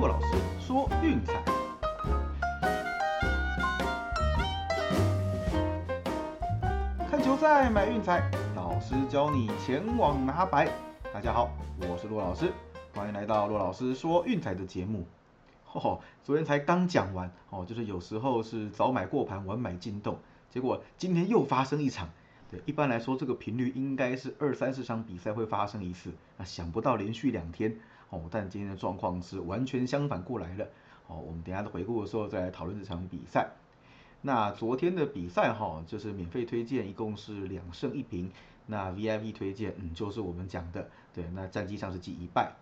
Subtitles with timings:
[0.00, 1.34] 骆老师说运彩。
[7.10, 10.72] 看球赛买运彩，老师教你前往拿白。
[11.12, 11.50] 大家好，
[11.82, 12.50] 我是骆老师，
[12.94, 15.06] 欢迎来到骆老师说运彩的节目。
[15.74, 22.08] 哦，昨天才刚讲完哦，就是有时候是早买过盘，晚买进洞，结果今天又发生一场。
[22.50, 27.78] 对，一般来说这个频率应该是二三十场比赛会发生一次，那想不到连续两天
[28.10, 30.66] 哦，但今天的状况是完全相反过来了。
[31.06, 33.48] 哦，我们等下的回顾的时候再来讨论这场比赛。
[34.22, 38.30] 那昨天的比赛哈，就是免费推荐一共是两胜一平，
[38.66, 42.52] 那 VIP 推荐嗯就是我们讲的，对，那战绩上是记一败。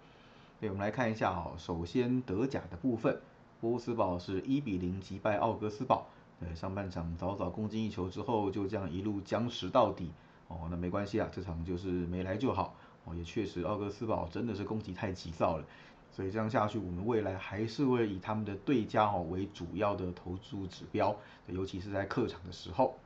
[0.61, 3.21] 对，我们来看一下哦，首先德甲的部分，
[3.61, 6.07] 波斯堡是一比零击败奥格斯堡。
[6.39, 10.13] 对，上半场早早攻进一球之后，就这样一路僵持到底。
[10.47, 12.75] 哦，那没关系啊，这场就是没来就好。
[13.17, 15.65] 也确实，奥格斯堡真的是攻击太急躁了。
[16.11, 21.15] 所以这样下去，我们未来还是会以他们的对家哦为主要的投注指标，
[21.47, 22.97] 尤其是在客场的时候。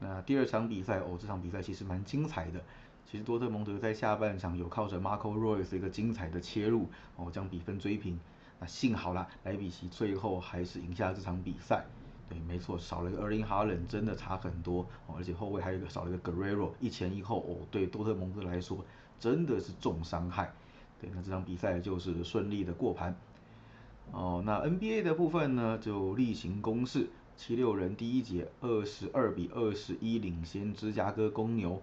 [0.00, 2.60] 那第二场比赛哦，这场比赛其实蛮精彩的。
[3.10, 8.18] 其实多特蒙德在下半场有靠着 Marco Royce 一个精彩的切入哦，将比分追平。
[8.58, 11.84] 那幸好啦，莱比锡最后还是赢下这场比赛。
[12.28, 18.84] 对，没错，少了一个 Erling Haaland 真的差很多哦，而且后卫还有一个少了一个 Guerrero，一前一后哦，对多特蒙德来说
[19.18, 20.52] 真的是重伤害。
[21.00, 23.14] 对，那这场比赛就是顺利的过盘。
[24.12, 31.80] 哦，那 NBA 的部分呢，就例行公事，七六人第一节二十二比二十一领先芝加哥公牛。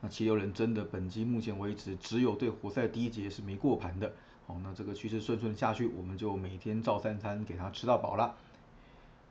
[0.00, 4.12] 那七六人真的本季目前为止只有对活塞第一节是没过盘的。
[4.46, 8.34] 哦，那这个趋势顺顺下去，我们就每天照三餐给他吃到饱了。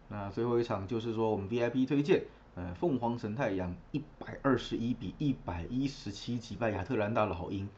[0.08, 2.24] 那最后一场就是说我们 VIP 推荐，
[2.60, 7.70] 呃，凤凰神太阳一百二十一比一百一十七击败亚特兰大老鹰。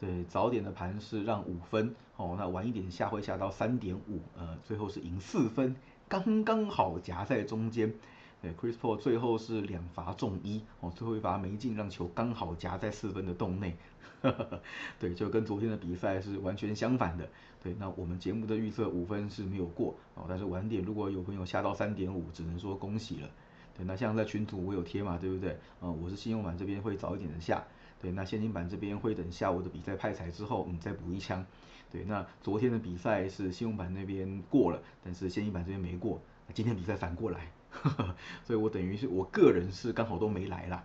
[0.00, 5.76] 对，早点的盘是让五分，哦，那晚一点下会下到三点五，呃，最后是赢四分，
[6.08, 7.92] 刚刚好夹在中间。
[8.40, 13.76] 对，Chris Paul 最后是两罚中一，哦，最后一罚没进，让球刚好夹在四分的洞内。
[14.98, 17.28] 对，就跟昨天的比赛是完全相反的。
[17.62, 23.28] 对，那我们节目的预测五分是没有过，哦，但是晚点如果有朋友下到三点五，只能说恭喜了。
[23.76, 25.56] 对，那像在群组我有贴嘛，对不对？
[25.80, 27.64] 嗯，我是信用版这边会早一点的下，
[28.00, 31.44] 对，那现金版这边会等下午的比赛派彩之后，嗯，再补一枪。
[31.90, 37.48] 对，那昨天的比赛是信用版那边过了，但是现金版这边没过，那今天比赛反过来。
[38.44, 40.84] 所以我等于是我个人是刚好都没来啦，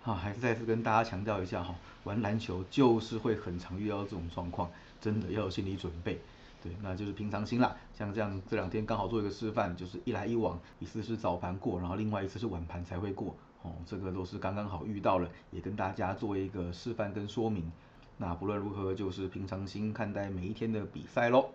[0.00, 1.74] 好，还是再次跟大家强调一下哈，
[2.04, 4.70] 玩篮球就是会很常遇到这种状况，
[5.00, 6.20] 真的要有心理准备，
[6.62, 7.74] 对，那就是平常心啦。
[7.92, 17.70] 像这样这两天刚好做一个示范，就是一来一往，一次是早盘过，然后另外一次是晚盘才会过，哦，这个都是刚刚好遇到了，也跟大家做一个示范跟说明。
[18.18, 21.48] 那不论如何，就是平常心看待每一天的比赛喽。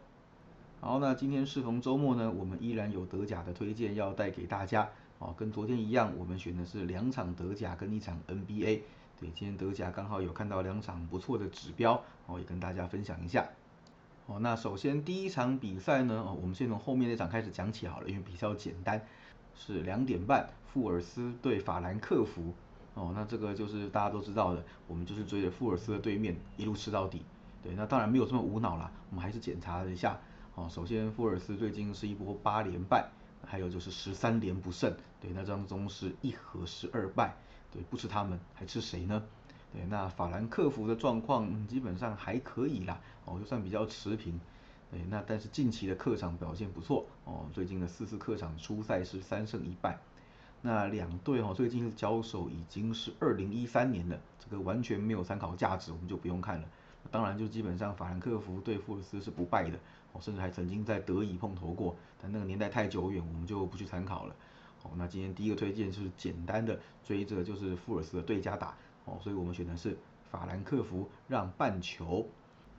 [0.82, 4.90] 好，那今天适逢周末呢，我们依然有德甲的推荐要带给大家。
[5.20, 8.82] 哦，跟昨天一样，我们选的是两场德甲跟一场 NBA。
[9.18, 13.46] 对，今天德甲刚好有看到两场不错的指标，哦，也跟大家分享一下。
[14.28, 19.06] 哦，那首先第一场比赛呢，哦，我们先从后面那场开始讲起好了，因为比较简单，
[19.54, 22.54] 是两点半，富尔斯对法兰克福。
[22.96, 27.22] 哦，那这个就是大家都知道的，我们就是追着富尔斯的对面一路吃到底。
[27.62, 30.20] 对，那当然没有这么无脑啦，我们还是检查了一下。
[30.56, 33.08] 哦，首先富尔斯最近是一波八连败，
[33.46, 37.36] 还有就是十三连不胜，对，那当中是一和十二败，
[37.72, 39.22] 对，不吃他们还吃谁呢？
[39.90, 44.40] 那法兰克福的状况基本上还可以啦，哦，就算比较持平，
[44.92, 49.98] 对，那但是近期的客场表现不错，哦，最近的四次客场初赛是三胜一败，
[50.62, 56.68] 那两队哦最近的交手已经是二零一三年了，这个完全没有参考价值，我们就不用看了。
[57.12, 59.78] 当然，就基本上法兰克福对富尔斯是不败的，
[60.12, 64.36] 哦，甚至还曾经在德乙碰头过，但那个年代太久远，我们就不去参考了。
[64.82, 68.76] 好，那今天第一个推荐是简单的追着就是富尔斯的对家打，
[69.06, 69.98] 哦，所以我们选的是
[70.32, 72.28] 法兰克福让半球。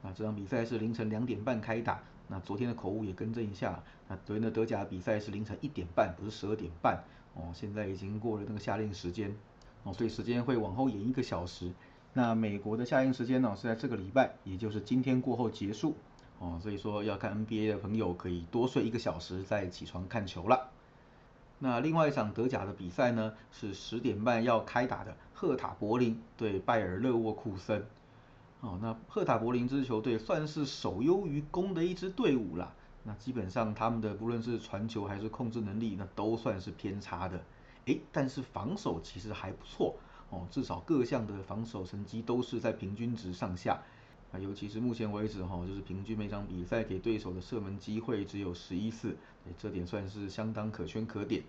[0.02, 7.02] 那这场比赛是凌晨两点半开打，那昨天的口误也更正一下，那昨天的德甲比赛是凌晨一点半，不是十二点半，
[7.34, 9.34] 哦，现在已经过了那个夏令时间，
[9.82, 11.72] 哦，所以时间会往后延一个小时。
[12.12, 15.96] 那美国的夏令时间呢是在这个礼拜，也就是今天过后结束
[16.38, 20.70] 哦，所以说要看 NBA 的朋友可以多睡一个小时再起床看球了。
[21.58, 27.84] 那另外一场德甲的比赛呢是十点半要开打的，赫塔柏林对拜尔勒沃库森。
[28.60, 32.72] 哦，那赫塔柏林这支球队算是守优于攻的一支队伍啦。
[33.04, 37.40] 那基本上他们的不论是传球还是控制能力，那都算是偏差的。
[37.84, 39.94] 诶，但是防守其实还不错。
[40.30, 43.80] 哦，至少各项的防守成绩都是在平均值上下。
[44.32, 49.16] 啊，尤其是目前为止哈，就是平均每场比赛给对手的射门机会只有十一次，
[49.56, 51.42] 这点算是相当可圈可点。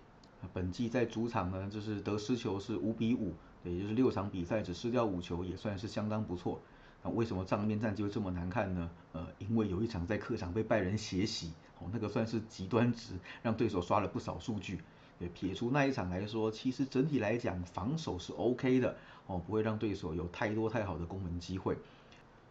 [0.52, 3.34] 本季在主场呢，就是得失球是五比五，
[3.64, 6.60] 也就是六场比赛只失掉五球，也算是相当不错。
[7.02, 8.88] 那为什么账面战绩会这么难看呢？
[9.12, 14.80] 呃，因为有一场在客场被拜仁血洗，哦，那个算是极端值，让对手刷了不少数据。
[15.18, 18.96] 对，撇除那一场来说，其实整体来讲防守是 OK 的，
[19.26, 21.76] 哦，不会让对手有太多太好的攻门机会。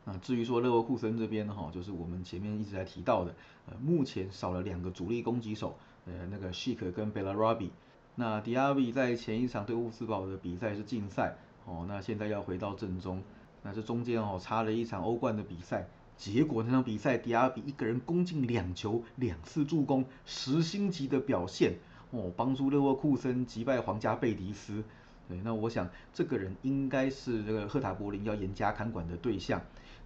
[0.10, 7.72] 那至于说勒沃库森这边哈，就是我们前面一直在提到的，呃，目前少了两个主力攻击手，呃，那个 Shik 跟 Belleri，。
[8.16, 13.22] 那 d i a b 在前一场对乌斯堡的比赛是禁赛，哦，那现在要回到正中。
[13.64, 21.74] 那这中间哦，差了一场欧冠的比赛，结果那场比赛 d i a b 一个人攻进两球，两次助攻，十星级的表现，
[22.12, 24.86] 哦，帮助勒沃库森击败皇家贝迪斯。
[25.28, 29.62] 对，那我想这个人应该是这个赫塔柏林要严加看管的对象。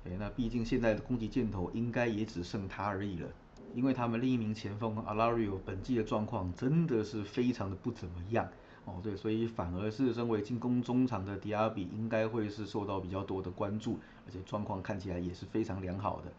[0.06, 3.30] 哎，那毕竟现在的攻击箭头应该也只剩他而已了，
[3.76, 8.50] 因为他们另一名前锋 Alario 本季的状况真的是非常的不怎么样。
[8.86, 16.34] 哦，对，所以反而是身为进攻中场的迪亚比应该会是受到比较多的关注，而且状况看起来也是非常良好的。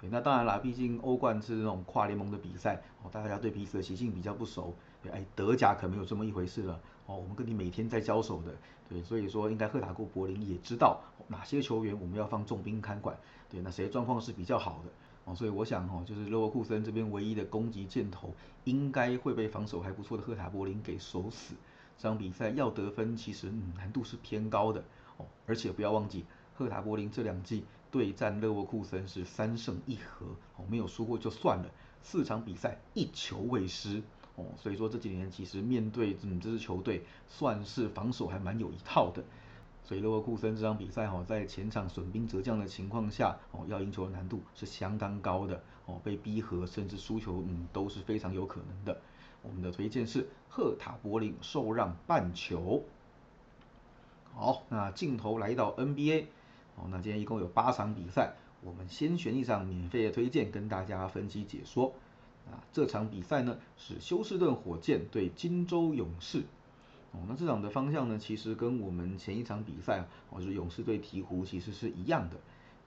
[0.00, 4.72] 对，那当然啦，毕竟欧冠是那种跨联盟的比赛，哦，大家对彼此的习性比较不熟。
[5.02, 6.80] 对，哎，德甲可没有这么一回事了。
[7.06, 8.54] 哦，我们跟你每天在交手的，
[8.86, 13.16] 对，所以说应该赫塔过柏林也知道哪些球员我们要放重兵看管，
[13.48, 14.90] 对，那谁状况是比较好的，
[15.24, 18.34] 哦，所以我想哦，就是勒沃库森这边唯一的攻击箭头，
[18.64, 21.54] 应该会被防守还不错的赫塔柏林给守死。
[21.96, 24.84] 这场比赛要得分其实难度是偏高的
[25.16, 31.70] 哦，而且不要忘记赫塔柏林这两季对战勒沃库森是三胜一和哦，没有输过就算了，
[32.02, 34.02] 四场比赛一球未失。
[34.38, 39.22] 哦，所以说这几年其实面对嗯这支球队，算是防守还蛮有一套的。
[39.82, 45.60] 所以勒沃库森这场比赛哈，在前场损兵折将的情况下，哦要赢球的难度是相当高的。
[45.86, 49.00] 哦，被逼和甚至输球，嗯都是非常有可能的。
[49.42, 52.84] 我们的推荐是赫塔柏林受让半球。
[54.34, 56.26] 好，那镜头来到 NBA，
[56.76, 61.92] 哦，那今天一共有八场比赛，我们先选一场免费的推荐跟大家分析解说。
[62.50, 66.44] 啊，这场比赛呢是休斯顿火箭对金州勇士。
[67.12, 72.36] 哦，那这场的方向呢，其实跟我们前一场比赛，哦，就是勇士对鹈鹕其实是一样的。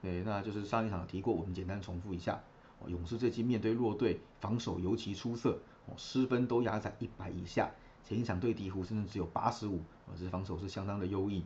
[0.00, 2.40] 对，那就是上一场提过，我们简单重复一下。
[2.78, 7.70] 哦，勇士这期面对弱队，防守尤其出色，哦，失分都压在一百以下。
[8.04, 11.44] 前一场对鹈鹕甚至只有八十五，哦，这防守是相当的优异。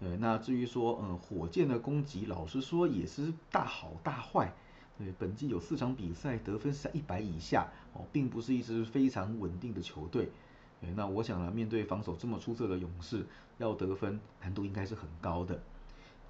[0.00, 4.52] 对，那至于说，嗯，火箭的攻击，老实说也是大好大坏。
[4.96, 10.28] 对，本季有四场比赛得分是在一百以下，哦，并不是一支非常稳定的球队。
[10.80, 13.26] 对，那我想呢，面对防守这么出色的勇士，
[13.58, 15.60] 要得分难度应该是很高的。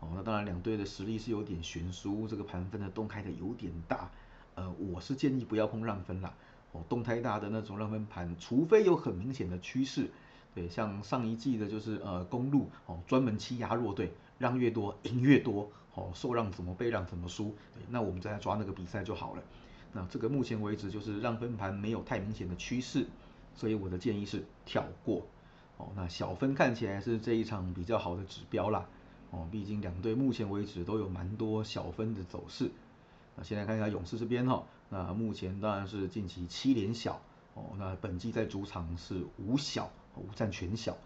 [0.01, 4.11] 哦，那当然两队的实力是有点悬殊，这个盘分的洞开的有点大。
[4.55, 6.33] 呃，我是建议不要碰让分啦。
[6.73, 10.11] 哦，洞太大的那种让分盘，除非有很明显的趋势。
[10.55, 15.71] 对，像上一季的就是呃公路哦，专门欺压弱队，让越多赢越多。
[15.95, 17.55] 哦，受让怎么被让怎么输，
[17.89, 19.43] 那我们再来抓那个比赛就好了。
[19.93, 23.07] 那这个目前为止就是让分盘没有太明显的趋势，
[23.55, 25.23] 所以我的建议是跳过。
[25.77, 28.87] 哦，那小分看起来是这一场比较好的指标啦。
[29.31, 32.71] 哦，毕竟两队目前为止都有蛮多小分的走势。
[33.37, 37.21] 那先来看一下勇士这边哈，那目前当然是近期七连小。
[37.55, 40.97] 哦，那本季在主场是五小，五战全小。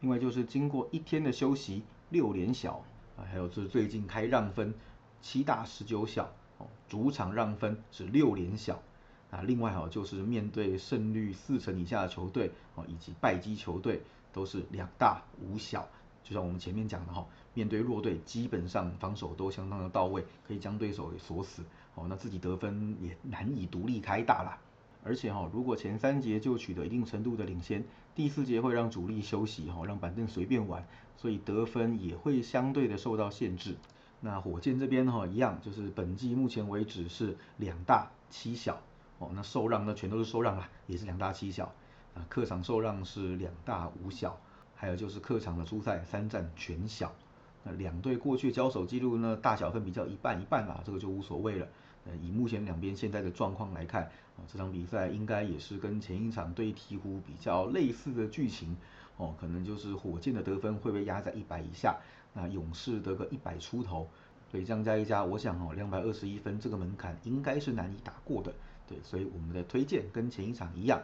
[0.00, 2.84] 另外就是经过一天的休息，六连小。
[3.16, 4.74] 啊，还有是最近开让分，
[5.20, 8.82] 七大十九小，哦，主场让分是六连小，
[9.30, 14.02] 啊，另外哈就是面对胜率四成以下的球队，哦，以及败绩球队
[14.32, 15.88] 都是两大五小，
[16.22, 21.62] 就像我们前面讲的哈，面对弱队基本上防守都相当的到位，可以将对手给锁死，
[21.94, 24.58] 哦，那自己得分也难以独立开大啦。
[25.04, 27.84] 而且哈，如果前三节就取得一定程度的领先，
[28.14, 30.84] 第四节会让主力休息哈，让板凳随便玩，
[31.16, 33.76] 所以得分也会相对的受到限制。
[34.20, 38.80] 那火箭这边哈一样，就是本季目前为止是两大七小
[39.18, 41.70] 哦，那受让呢全都是受让啦，也是两大七小
[42.14, 44.40] 啊，客场受让是两大五小，
[44.74, 47.14] 还有就是客场的初赛三战全小。
[47.62, 51.68] 那两队过去交手记录呢，大小分比较一半一半啦，这个就无所谓了。
[52.06, 54.10] 呃，以目前两边现在的状况来看，
[54.46, 58.76] 这场比赛应该也是跟前一场对鹈鹕比较类似的剧情，
[59.16, 61.96] 哦，可能就是火箭的得分会被压在一百以下，
[62.34, 64.06] 那勇士得个一百出头，
[64.50, 68.52] 所以这样加一加，我想哦，两百二十一分这个门槛应该是难以打过的，
[68.86, 71.00] 对，所以我们的推荐跟前一场一样，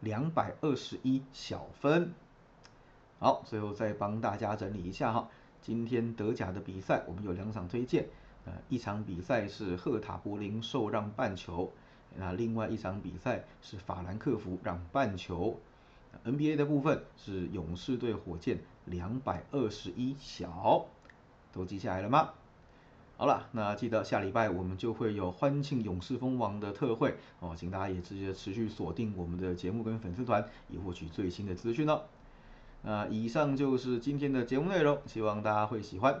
[0.00, 2.12] 两百二十一小分。
[3.18, 5.28] 好，最后再帮大家整理一下哈，
[5.62, 8.06] 今天德甲的比赛我们有两场推荐。
[8.44, 11.70] 呃，一场比赛是赫塔柏林受让半球，
[12.16, 15.58] 那另外一场比赛是法兰克福让半球。
[16.24, 20.86] NBA 的部分是勇士对火箭两百二十一小，
[21.52, 22.30] 都记下来了吗？
[23.16, 32.02] 好了，那记得下礼拜我们就会有欢庆勇士蜂王的特惠哦，请大家也直接持续锁定我们的节目跟粉丝团，以获取最新的资讯哦。
[32.82, 36.20] 那以上就是今天的节目内容，希望大家会喜欢。